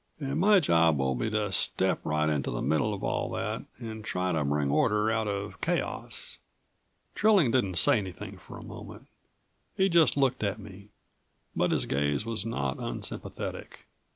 [0.19, 4.03] "And my job will be to step right into the middle of all that, and
[4.03, 6.39] try to bring order out of chaos."
[7.13, 9.05] Trilling didn't say anything for a moment.
[9.77, 10.89] He just looked at me,
[11.55, 13.81] but his gaze was not unsympathetic.